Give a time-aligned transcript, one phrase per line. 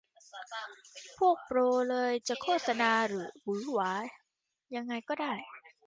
[1.19, 2.91] พวกโปรเลยจะโฆษณา
[3.43, 3.93] หวือหวา
[4.75, 5.33] ยังไงก็ได้